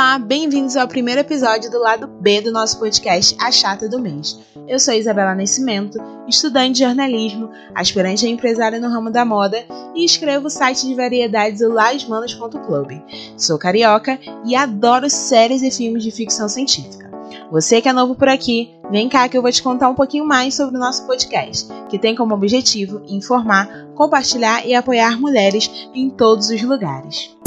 Olá, 0.00 0.18
bem-vindos 0.18 0.78
ao 0.78 0.88
primeiro 0.88 1.20
episódio 1.20 1.70
do 1.70 1.78
lado 1.78 2.06
B 2.06 2.40
do 2.40 2.50
nosso 2.50 2.78
podcast 2.78 3.36
A 3.38 3.52
Chata 3.52 3.86
do 3.86 4.00
Mês. 4.00 4.40
Eu 4.66 4.80
sou 4.80 4.94
Isabela 4.94 5.34
Nascimento, 5.34 5.98
estudante 6.26 6.76
de 6.76 6.84
jornalismo, 6.84 7.50
aspirante 7.74 8.24
a 8.24 8.28
empresária 8.30 8.80
no 8.80 8.88
ramo 8.88 9.10
da 9.10 9.26
moda 9.26 9.62
e 9.94 10.02
escrevo 10.02 10.46
o 10.46 10.50
site 10.50 10.86
de 10.86 10.94
variedades 10.94 11.60
o 11.60 11.68
lasmanas.club. 11.68 13.02
Sou 13.36 13.58
carioca 13.58 14.18
e 14.46 14.56
adoro 14.56 15.10
séries 15.10 15.62
e 15.62 15.70
filmes 15.70 16.02
de 16.02 16.10
ficção 16.10 16.48
científica. 16.48 17.10
Você 17.50 17.82
que 17.82 17.88
é 17.88 17.92
novo 17.92 18.14
por 18.14 18.30
aqui, 18.30 18.74
vem 18.90 19.06
cá 19.06 19.28
que 19.28 19.36
eu 19.36 19.42
vou 19.42 19.52
te 19.52 19.62
contar 19.62 19.90
um 19.90 19.94
pouquinho 19.94 20.24
mais 20.24 20.54
sobre 20.54 20.76
o 20.76 20.80
nosso 20.80 21.06
podcast, 21.06 21.68
que 21.90 21.98
tem 21.98 22.16
como 22.16 22.34
objetivo 22.34 23.02
informar, 23.06 23.68
compartilhar 23.94 24.66
e 24.66 24.74
apoiar 24.74 25.20
mulheres 25.20 25.70
em 25.94 26.08
todos 26.08 26.48
os 26.48 26.62
lugares. 26.62 27.38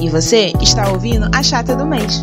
E 0.00 0.10
você 0.10 0.52
está 0.60 0.90
ouvindo 0.92 1.26
a 1.34 1.42
Chata 1.42 1.74
do 1.74 1.86
Mês. 1.86 2.22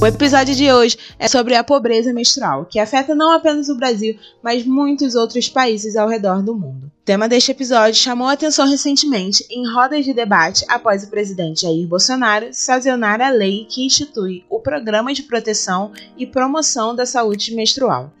O 0.00 0.06
episódio 0.06 0.54
de 0.54 0.70
hoje 0.70 0.98
é 1.18 1.28
sobre 1.28 1.54
a 1.54 1.62
pobreza 1.62 2.12
menstrual, 2.12 2.66
que 2.66 2.78
afeta 2.78 3.14
não 3.14 3.30
apenas 3.30 3.68
o 3.68 3.76
Brasil, 3.76 4.18
mas 4.42 4.66
muitos 4.66 5.14
outros 5.14 5.48
países 5.48 5.96
ao 5.96 6.08
redor 6.08 6.42
do 6.42 6.54
mundo. 6.54 6.86
O 6.86 7.04
tema 7.04 7.28
deste 7.28 7.52
episódio 7.52 7.94
chamou 7.94 8.26
atenção 8.26 8.68
recentemente 8.68 9.46
em 9.48 9.72
rodas 9.72 10.04
de 10.04 10.12
debate 10.12 10.64
após 10.68 11.04
o 11.04 11.10
presidente 11.10 11.62
Jair 11.62 11.86
Bolsonaro 11.86 12.48
sancionar 12.52 13.20
a 13.20 13.30
lei 13.30 13.64
que 13.70 13.86
institui 13.86 14.44
o 14.50 14.58
Programa 14.58 15.14
de 15.14 15.22
Proteção 15.22 15.92
e 16.18 16.26
Promoção 16.26 16.94
da 16.94 17.06
Saúde 17.06 17.54
Menstrual, 17.54 18.12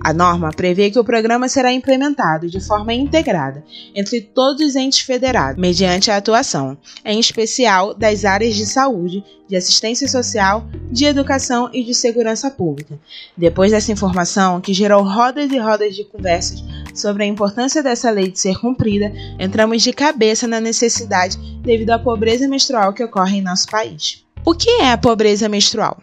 A 0.00 0.12
norma 0.12 0.50
prevê 0.50 0.90
que 0.90 0.98
o 0.98 1.04
programa 1.04 1.48
será 1.48 1.72
implementado 1.72 2.48
de 2.48 2.60
forma 2.60 2.92
integrada 2.92 3.64
entre 3.94 4.20
todos 4.20 4.64
os 4.66 4.76
entes 4.76 5.00
federados, 5.00 5.60
mediante 5.60 6.10
a 6.10 6.16
atuação, 6.16 6.76
em 7.04 7.20
especial 7.20 7.94
das 7.94 8.24
áreas 8.24 8.54
de 8.54 8.66
saúde, 8.66 9.22
de 9.48 9.56
assistência 9.56 10.08
social, 10.08 10.66
de 10.90 11.04
educação 11.04 11.70
e 11.72 11.82
de 11.82 11.94
segurança 11.94 12.50
pública. 12.50 12.98
Depois 13.36 13.70
dessa 13.70 13.92
informação, 13.92 14.60
que 14.60 14.74
gerou 14.74 15.02
rodas 15.02 15.50
e 15.50 15.58
rodas 15.58 15.94
de 15.94 16.04
conversas 16.04 16.62
sobre 16.94 17.24
a 17.24 17.26
importância 17.26 17.82
dessa 17.82 18.10
lei 18.10 18.30
de 18.30 18.38
ser 18.38 18.58
cumprida, 18.58 19.12
entramos 19.38 19.82
de 19.82 19.92
cabeça 19.92 20.46
na 20.46 20.60
necessidade 20.60 21.38
devido 21.62 21.90
à 21.90 21.98
pobreza 21.98 22.48
menstrual 22.48 22.92
que 22.92 23.04
ocorre 23.04 23.38
em 23.38 23.42
nosso 23.42 23.68
país. 23.68 24.24
O 24.44 24.54
que 24.54 24.70
é 24.70 24.92
a 24.92 24.98
pobreza 24.98 25.48
menstrual? 25.48 26.02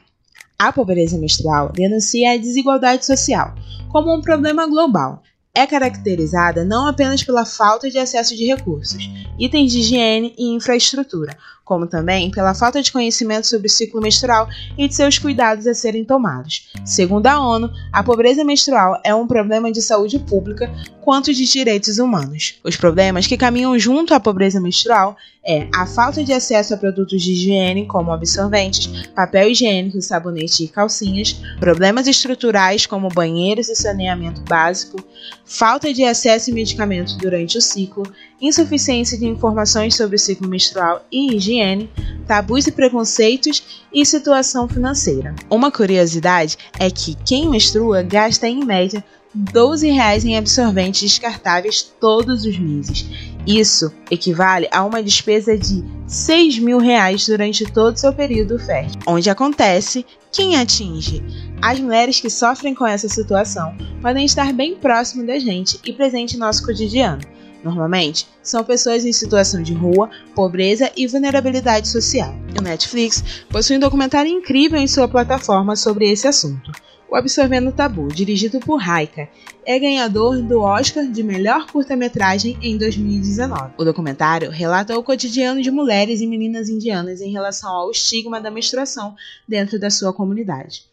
A 0.57 0.71
pobreza 0.71 1.17
menstrual 1.17 1.71
denuncia 1.73 2.31
a 2.31 2.37
desigualdade 2.37 3.05
social 3.05 3.53
como 3.89 4.13
um 4.13 4.21
problema 4.21 4.65
global. 4.65 5.21
É 5.53 5.67
caracterizada 5.67 6.63
não 6.63 6.87
apenas 6.87 7.23
pela 7.23 7.45
falta 7.45 7.89
de 7.89 7.97
acesso 7.97 8.35
de 8.35 8.45
recursos, 8.45 9.09
itens 9.37 9.71
de 9.71 9.79
higiene 9.79 10.33
e 10.37 10.53
infraestrutura, 10.53 11.37
como 11.65 11.87
também 11.87 12.29
pela 12.29 12.53
falta 12.53 12.81
de 12.81 12.91
conhecimento 12.91 13.47
sobre 13.47 13.67
o 13.67 13.69
ciclo 13.69 13.99
menstrual 13.99 14.47
e 14.77 14.87
de 14.87 14.95
seus 14.95 15.17
cuidados 15.17 15.65
a 15.65 15.73
serem 15.73 16.05
tomados. 16.05 16.71
Segundo 16.85 17.25
a 17.25 17.39
ONU, 17.39 17.71
a 17.91 18.03
pobreza 18.03 18.45
menstrual 18.45 19.01
é 19.03 19.13
um 19.13 19.27
problema 19.27 19.71
de 19.71 19.81
saúde 19.81 20.19
pública 20.19 20.71
quanto 21.01 21.33
de 21.33 21.45
direitos 21.45 21.97
humanos. 21.97 22.55
Os 22.63 22.75
problemas 22.75 23.27
que 23.27 23.37
caminham 23.37 23.77
junto 23.77 24.13
à 24.13 24.19
pobreza 24.19 24.61
menstrual 24.61 25.17
é 25.47 25.67
a 25.75 25.85
falta 25.85 26.23
de 26.23 26.33
acesso 26.33 26.73
a 26.73 26.77
produtos 26.77 27.21
de 27.21 27.31
higiene, 27.31 27.85
como 27.85 28.11
absorventes, 28.11 28.87
papel 29.13 29.49
higiênico, 29.49 30.01
sabonete 30.01 30.63
e 30.63 30.67
calcinhas, 30.67 31.33
problemas 31.59 32.07
estruturais 32.07 32.87
como 32.87 33.09
banheiros 33.09 33.69
e 33.69 33.75
saneamento 33.75 34.41
básico, 34.41 34.97
falta 35.45 35.93
de 35.93 36.03
acesso 36.03 36.49
a 36.49 36.53
medicamentos 36.53 37.15
durante 37.15 37.59
o 37.59 37.61
ciclo, 37.61 38.03
insuficiência 38.41 39.17
de 39.17 39.25
informações 39.25 39.95
sobre 39.95 40.15
o 40.15 40.19
ciclo 40.19 40.47
menstrual 40.47 41.05
e 41.11 41.35
higiene, 41.35 41.89
tabus 42.27 42.67
e 42.67 42.71
preconceitos 42.71 43.85
e 43.93 44.05
situação 44.05 44.67
financeira. 44.67 45.35
Uma 45.49 45.71
curiosidade 45.71 46.57
é 46.79 46.89
que 46.89 47.15
quem 47.25 47.49
menstrua 47.49 48.01
gasta 48.01 48.47
em 48.47 48.63
média 48.63 49.03
12 49.35 49.89
reais 49.89 50.23
em 50.23 50.37
absorventes 50.37 51.01
descartáveis 51.01 51.83
todos 51.99 52.45
os 52.45 52.57
meses. 52.57 53.05
Isso 53.45 53.91
equivale 54.09 54.67
a 54.71 54.83
uma 54.83 55.03
despesa 55.03 55.57
de 55.57 55.83
6 56.07 56.59
mil 56.59 56.79
reais 56.79 57.27
durante 57.27 57.65
todo 57.65 57.95
o 57.95 57.99
seu 57.99 58.13
período 58.13 58.57
fértil. 58.57 59.01
Onde 59.05 59.29
acontece, 59.29 60.05
quem 60.31 60.55
atinge? 60.55 61.21
As 61.61 61.79
mulheres 61.79 62.19
que 62.21 62.29
sofrem 62.29 62.73
com 62.73 62.87
essa 62.87 63.09
situação 63.09 63.75
podem 64.01 64.25
estar 64.25 64.53
bem 64.53 64.75
próximo 64.75 65.25
da 65.25 65.37
gente 65.37 65.79
e 65.85 65.91
presente 65.91 66.37
em 66.37 66.39
nosso 66.39 66.65
cotidiano. 66.65 67.34
Normalmente, 67.65 68.27
são 68.43 68.63
pessoas 68.63 69.05
em 69.05 69.11
situação 69.11 69.63
de 69.63 69.73
rua, 69.73 70.07
pobreza 70.35 70.91
e 70.95 71.07
vulnerabilidade 71.07 71.87
social. 71.87 72.31
O 72.55 72.61
Netflix 72.61 73.43
possui 73.49 73.77
um 73.77 73.79
documentário 73.79 74.31
incrível 74.31 74.77
em 74.77 74.87
sua 74.87 75.07
plataforma 75.07 75.75
sobre 75.75 76.07
esse 76.07 76.27
assunto. 76.27 76.71
O 77.09 77.15
Absorvendo 77.15 77.69
o 77.69 77.71
Tabu, 77.71 78.07
dirigido 78.09 78.59
por 78.59 78.75
Raika, 78.75 79.27
é 79.65 79.79
ganhador 79.79 80.43
do 80.43 80.61
Oscar 80.61 81.07
de 81.07 81.23
melhor 81.23 81.65
curta-metragem 81.65 82.55
em 82.61 82.77
2019. 82.77 83.73
O 83.79 83.83
documentário 83.83 84.51
relata 84.51 84.95
o 84.95 85.01
cotidiano 85.01 85.59
de 85.59 85.71
mulheres 85.71 86.21
e 86.21 86.27
meninas 86.27 86.69
indianas 86.69 87.19
em 87.19 87.31
relação 87.31 87.71
ao 87.71 87.89
estigma 87.89 88.39
da 88.39 88.51
menstruação 88.51 89.15
dentro 89.47 89.79
da 89.79 89.89
sua 89.89 90.13
comunidade. 90.13 90.83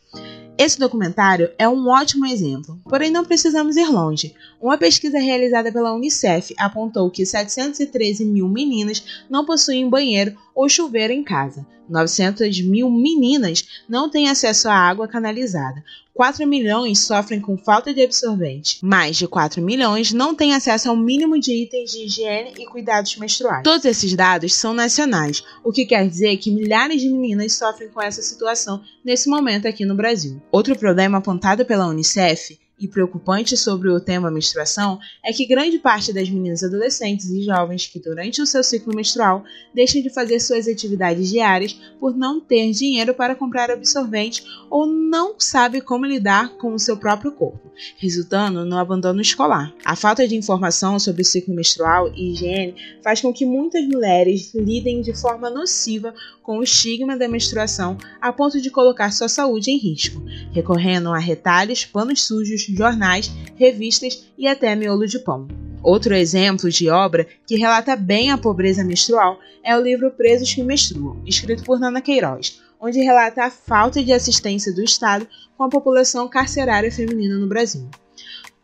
Esse 0.59 0.79
documentário 0.79 1.51
é 1.59 1.69
um 1.69 1.89
ótimo 1.89 2.27
exemplo, 2.27 2.79
porém 2.85 3.11
não 3.11 3.25
precisamos 3.25 3.77
ir 3.77 3.89
longe. 3.89 4.35
Uma 4.61 4.77
pesquisa 4.77 5.19
realizada 5.19 5.73
pela 5.73 5.95
Unicef 5.95 6.55
apontou 6.59 7.11
que 7.11 7.25
713 7.25 8.25
mil 8.25 8.49
meninas 8.49 9.25
não 9.31 9.47
possuem 9.47 9.89
banheiro 9.89 10.37
ou 10.55 10.69
chuveiro 10.69 11.13
em 11.13 11.25
casa. 11.25 11.67
900 11.89 12.61
mil 12.63 12.91
meninas 12.91 13.65
não 13.89 14.09
têm 14.11 14.29
acesso 14.29 14.69
à 14.69 14.75
água 14.75 15.09
canalizada. 15.09 15.83
4 16.15 16.47
milhões 16.47 16.99
sofrem 16.99 17.41
com 17.41 17.57
falta 17.57 17.93
de 17.93 18.03
absorvente. 18.03 18.79
Mais 18.83 19.17
de 19.17 19.27
4 19.27 19.63
milhões 19.63 20.13
não 20.13 20.35
têm 20.35 20.55
acesso 20.55 20.91
ao 20.91 20.97
mínimo 20.97 21.41
de 21.41 21.53
itens 21.53 21.91
de 21.91 22.05
higiene 22.05 22.53
e 22.59 22.67
cuidados 22.67 23.17
menstruais. 23.17 23.63
Todos 23.65 23.85
esses 23.87 24.15
dados 24.15 24.55
são 24.55 24.75
nacionais, 24.75 25.43
o 25.65 25.73
que 25.73 25.87
quer 25.87 26.07
dizer 26.07 26.37
que 26.37 26.51
milhares 26.51 27.01
de 27.01 27.09
meninas 27.09 27.55
sofrem 27.55 27.89
com 27.89 28.01
essa 28.01 28.21
situação 28.21 28.83
nesse 29.03 29.29
momento 29.29 29.67
aqui 29.67 29.87
no 29.87 29.95
Brasil. 29.95 30.41
Outro 30.51 30.77
problema 30.79 31.19
apontado 31.19 31.65
pela 31.65 31.87
Unicef 31.87 32.59
e 32.83 32.89
preocupante 32.89 33.57
sobre 33.57 33.89
o 33.89 34.01
tema 34.01 34.31
menstruação 34.31 34.99
é 35.25 35.33
que 35.33 35.47
grande 35.47 35.79
parte 35.79 36.13
das 36.13 36.29
meninas 36.29 36.65
adolescentes 36.65 37.31
e 37.31 37.45
jovens 37.45 37.87
que 37.87 38.01
durante 38.01 38.43
o 38.43 38.47
seu 38.47 38.65
ciclo 38.65 38.95
menstrual 38.95 39.45
deixam 39.73 40.03
de 40.03 40.11
fazer 40.11 40.41
suas 40.41 40.67
atividades 40.67 41.31
diárias 41.31 41.75
por 42.01 42.17
não 42.17 42.41
ter 42.41 42.73
dinheiro 42.73 43.15
para 43.15 43.37
comprar 43.37 43.71
absorvente 43.71 44.43
ou 44.69 44.87
não 44.87 45.37
sabe 45.39 45.81
como 45.81 46.05
lidar 46.05 46.57
com 46.57 46.75
o 46.75 46.79
seu 46.79 46.97
próprio 46.97 47.33
corpo, 47.33 47.71
resultando 47.99 48.65
no 48.65 48.77
abandono 48.77 49.21
escolar. 49.21 49.73
A 49.85 49.95
falta 49.95 50.27
de 50.27 50.35
informação 50.35 50.99
sobre 50.99 51.23
o 51.23 51.25
ciclo 51.25 51.55
menstrual 51.55 52.13
e 52.15 52.33
higiene 52.33 52.75
faz 53.03 53.21
com 53.21 53.33
que 53.33 53.47
muitas 53.47 53.87
mulheres 53.87 54.53
lidem 54.55 55.01
de 55.03 55.15
forma 55.15 55.49
nociva 55.49 56.15
com 56.43 56.59
o 56.59 56.63
estigma 56.63 57.17
da 57.17 57.29
menstruação 57.29 57.97
a 58.21 58.33
ponto 58.33 58.61
de 58.61 58.71
colocar 58.71 59.13
sua 59.13 59.29
saúde 59.29 59.71
em 59.71 59.79
risco, 59.79 60.23
recorrendo 60.53 61.11
a 61.11 61.19
retalhos, 61.19 61.85
panos 61.85 62.25
sujos, 62.25 62.67
jornais, 62.77 63.31
revistas 63.57 64.27
e 64.37 64.47
até 64.47 64.75
miolo 64.75 65.07
de 65.07 65.19
pão. 65.19 65.49
Outro 65.83 66.15
exemplo 66.15 66.71
de 66.71 66.89
obra 66.89 67.27
que 67.47 67.57
relata 67.57 67.97
bem 67.97 68.31
a 68.31 68.39
pobreza 68.39 68.85
menstrual 68.85 69.39
é 69.65 69.77
o 69.77 69.83
livro 69.83 70.11
Presos 70.11 70.53
que 70.55 70.63
Menstruam, 70.63 71.21
escrito 71.27 71.65
por 71.65 71.81
Nana 71.81 72.01
Queiroz, 72.01 72.61
onde 72.81 73.01
relata 73.01 73.45
a 73.45 73.51
falta 73.51 74.03
de 74.03 74.13
assistência 74.13 74.73
do 74.73 74.83
Estado 74.83 75.27
com 75.57 75.65
a 75.65 75.69
população 75.69 76.29
carcerária 76.29 76.91
feminina 76.91 77.37
no 77.37 77.49
Brasil. 77.49 77.89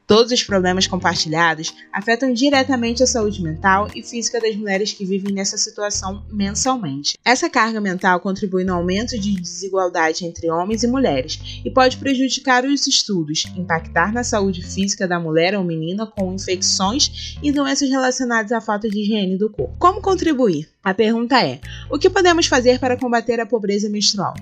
Todos 0.09 0.33
os 0.33 0.43
problemas 0.43 0.87
compartilhados 0.87 1.75
afetam 1.93 2.33
diretamente 2.33 3.03
a 3.03 3.07
saúde 3.07 3.43
mental 3.43 3.89
e 3.95 4.03
física 4.03 4.41
das 4.41 4.57
mulheres 4.57 4.91
que 4.91 5.05
vivem 5.05 5.35
nessa 5.35 5.59
situação 5.59 6.25
mensalmente. 6.31 7.19
Essa 7.23 7.51
carga 7.51 7.79
mental 7.79 8.19
contribui 8.19 8.65
no 8.65 8.73
aumento 8.73 9.19
de 9.19 9.39
desigualdade 9.39 10.25
entre 10.25 10.51
homens 10.51 10.83
e 10.83 10.87
mulheres 10.87 11.61
e 11.63 11.71
pode 11.71 11.99
prejudicar 11.99 12.65
os 12.65 12.87
estudos, 12.87 13.45
impactar 13.55 14.11
na 14.11 14.25
saúde 14.25 14.63
física 14.63 15.07
da 15.07 15.21
mulher 15.21 15.55
ou 15.55 15.63
menina 15.63 16.07
com 16.07 16.33
infecções 16.33 17.37
e 17.43 17.53
doenças 17.53 17.91
relacionadas 17.91 18.51
à 18.51 18.63
falta 18.63 18.89
de 18.89 19.03
higiene 19.03 19.37
do 19.37 19.51
corpo. 19.51 19.77
Como 19.79 20.01
contribuir? 20.01 20.71
A 20.83 20.95
pergunta 20.95 21.41
é: 21.45 21.61
o 21.91 21.99
que 21.99 22.09
podemos 22.09 22.47
fazer 22.47 22.79
para 22.79 22.97
combater 22.97 23.41
a 23.41 23.47
pobreza 23.47 23.89
menstrual? 23.89 24.35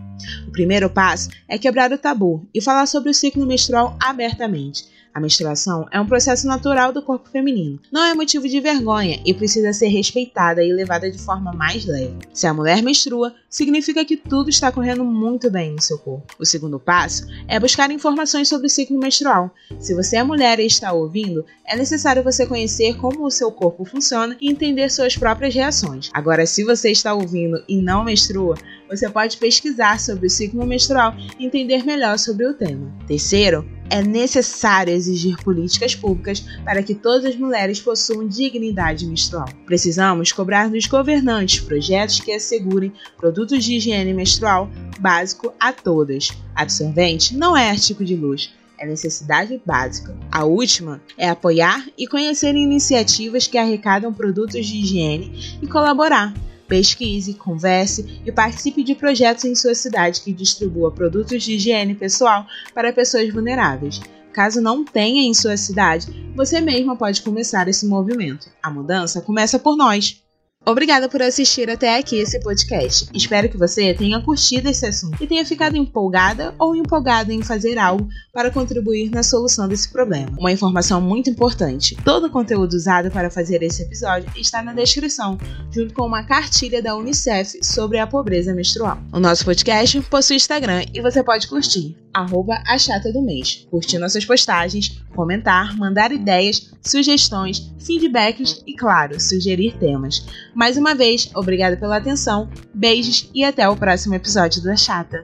O 0.46 0.52
primeiro 0.52 0.90
passo 0.90 1.30
é 1.48 1.58
quebrar 1.58 1.92
o 1.92 1.98
tabu 1.98 2.46
e 2.54 2.60
falar 2.60 2.86
sobre 2.86 3.10
o 3.10 3.14
ciclo 3.14 3.46
menstrual 3.46 3.96
abertamente. 4.00 4.96
A 5.16 5.20
menstruação 5.20 5.86
é 5.90 5.98
um 5.98 6.04
processo 6.04 6.46
natural 6.46 6.92
do 6.92 7.00
corpo 7.00 7.30
feminino. 7.30 7.80
Não 7.90 8.04
é 8.04 8.12
motivo 8.12 8.46
de 8.46 8.60
vergonha 8.60 9.18
e 9.24 9.32
precisa 9.32 9.72
ser 9.72 9.86
respeitada 9.86 10.62
e 10.62 10.70
levada 10.70 11.10
de 11.10 11.16
forma 11.16 11.54
mais 11.54 11.86
leve. 11.86 12.18
Se 12.34 12.46
a 12.46 12.52
mulher 12.52 12.82
menstrua, 12.82 13.34
significa 13.48 14.04
que 14.04 14.14
tudo 14.14 14.50
está 14.50 14.70
correndo 14.70 15.02
muito 15.02 15.50
bem 15.50 15.72
no 15.72 15.80
seu 15.80 15.96
corpo. 15.96 16.34
O 16.38 16.44
segundo 16.44 16.78
passo 16.78 17.26
é 17.48 17.58
buscar 17.58 17.90
informações 17.90 18.46
sobre 18.46 18.66
o 18.66 18.70
ciclo 18.70 18.98
menstrual. 18.98 19.50
Se 19.80 19.94
você 19.94 20.16
é 20.16 20.22
mulher 20.22 20.60
e 20.60 20.66
está 20.66 20.92
ouvindo, 20.92 21.46
é 21.64 21.74
necessário 21.74 22.22
você 22.22 22.46
conhecer 22.46 22.98
como 22.98 23.24
o 23.24 23.30
seu 23.30 23.50
corpo 23.50 23.86
funciona 23.86 24.36
e 24.38 24.50
entender 24.50 24.90
suas 24.90 25.16
próprias 25.16 25.54
reações. 25.54 26.10
Agora, 26.12 26.35
se 26.44 26.64
você 26.64 26.90
está 26.90 27.14
ouvindo 27.14 27.62
e 27.68 27.80
não 27.80 28.04
menstrua, 28.04 28.56
você 28.88 29.08
pode 29.08 29.36
pesquisar 29.36 30.00
sobre 30.00 30.26
o 30.26 30.30
ciclo 30.30 30.66
menstrual 30.66 31.14
e 31.38 31.46
entender 31.46 31.84
melhor 31.84 32.18
sobre 32.18 32.46
o 32.46 32.54
tema. 32.54 32.92
Terceiro, 33.06 33.64
é 33.88 34.02
necessário 34.02 34.92
exigir 34.92 35.36
políticas 35.42 35.94
públicas 35.94 36.40
para 36.64 36.82
que 36.82 36.94
todas 36.94 37.24
as 37.24 37.36
mulheres 37.36 37.80
possuam 37.80 38.26
dignidade 38.26 39.06
menstrual. 39.06 39.48
Precisamos 39.64 40.32
cobrar 40.32 40.68
dos 40.68 40.86
governantes 40.86 41.60
projetos 41.60 42.20
que 42.20 42.32
assegurem 42.32 42.92
produtos 43.16 43.64
de 43.64 43.74
higiene 43.74 44.12
menstrual 44.12 44.68
básico 44.98 45.52
a 45.58 45.72
todas. 45.72 46.30
Absorvente 46.54 47.36
não 47.36 47.56
é 47.56 47.70
artigo 47.70 48.04
de 48.04 48.16
luxo, 48.16 48.50
é 48.78 48.86
necessidade 48.86 49.60
básica. 49.64 50.16
A 50.30 50.44
última 50.44 51.00
é 51.16 51.28
apoiar 51.28 51.86
e 51.96 52.06
conhecer 52.06 52.54
iniciativas 52.54 53.46
que 53.46 53.58
arrecadam 53.58 54.12
produtos 54.12 54.66
de 54.66 54.78
higiene 54.78 55.58
e 55.62 55.66
colaborar 55.66 56.34
Pesquise, 56.68 57.34
converse 57.34 58.20
e 58.24 58.32
participe 58.32 58.82
de 58.82 58.94
projetos 58.94 59.44
em 59.44 59.54
sua 59.54 59.74
cidade 59.74 60.20
que 60.20 60.32
distribua 60.32 60.90
produtos 60.90 61.42
de 61.42 61.54
higiene 61.54 61.94
pessoal 61.94 62.46
para 62.74 62.92
pessoas 62.92 63.32
vulneráveis. 63.32 64.00
Caso 64.32 64.60
não 64.60 64.84
tenha 64.84 65.22
em 65.22 65.32
sua 65.32 65.56
cidade, 65.56 66.08
você 66.34 66.60
mesma 66.60 66.96
pode 66.96 67.22
começar 67.22 67.68
esse 67.68 67.86
movimento. 67.86 68.50
A 68.62 68.68
mudança 68.68 69.20
começa 69.20 69.58
por 69.58 69.76
nós. 69.76 70.22
Obrigada 70.68 71.08
por 71.08 71.22
assistir 71.22 71.70
até 71.70 71.96
aqui 71.96 72.16
esse 72.16 72.40
podcast. 72.40 73.08
Espero 73.14 73.48
que 73.48 73.56
você 73.56 73.94
tenha 73.94 74.20
curtido 74.20 74.68
esse 74.68 74.84
assunto 74.84 75.22
e 75.22 75.26
tenha 75.26 75.46
ficado 75.46 75.76
empolgada 75.76 76.52
ou 76.58 76.74
empolgado 76.74 77.30
em 77.30 77.40
fazer 77.40 77.78
algo 77.78 78.08
para 78.32 78.50
contribuir 78.50 79.08
na 79.08 79.22
solução 79.22 79.68
desse 79.68 79.88
problema. 79.88 80.36
Uma 80.36 80.50
informação 80.50 81.00
muito 81.00 81.30
importante: 81.30 81.96
todo 82.04 82.26
o 82.26 82.30
conteúdo 82.30 82.72
usado 82.72 83.12
para 83.12 83.30
fazer 83.30 83.62
esse 83.62 83.82
episódio 83.82 84.28
está 84.36 84.60
na 84.60 84.72
descrição, 84.72 85.38
junto 85.70 85.94
com 85.94 86.04
uma 86.04 86.24
cartilha 86.24 86.82
da 86.82 86.96
Unicef 86.96 87.60
sobre 87.62 88.00
a 88.00 88.06
pobreza 88.08 88.52
menstrual. 88.52 88.98
O 89.12 89.20
nosso 89.20 89.44
podcast 89.44 90.00
possui 90.10 90.34
Instagram 90.34 90.84
e 90.92 91.00
você 91.00 91.22
pode 91.22 91.46
curtir 91.46 91.96
arroba 92.16 92.62
a 92.66 92.78
chata 92.78 93.12
do 93.12 93.20
mês, 93.20 93.66
curtir 93.70 93.98
nossas 93.98 94.24
postagens, 94.24 95.02
comentar, 95.14 95.76
mandar 95.76 96.10
ideias, 96.10 96.72
sugestões, 96.80 97.70
feedbacks 97.78 98.62
e, 98.66 98.74
claro, 98.74 99.20
sugerir 99.20 99.76
temas. 99.78 100.24
Mais 100.56 100.78
uma 100.78 100.94
vez, 100.94 101.28
obrigada 101.34 101.76
pela 101.76 101.98
atenção, 101.98 102.48
beijos 102.72 103.30
e 103.34 103.44
até 103.44 103.68
o 103.68 103.76
próximo 103.76 104.14
episódio 104.14 104.62
da 104.62 104.74
Chata. 104.74 105.22